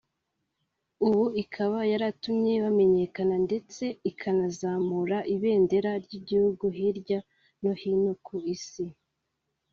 [1.07, 7.19] ubu ikaba yaratumye bamenyekana ndetse ikanazamura ibendera ry’igihugu hirya
[7.61, 8.85] no hino ku isi